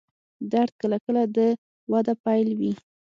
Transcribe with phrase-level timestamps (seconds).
[0.51, 1.37] درد کله کله د
[1.91, 2.73] وده پیل وي.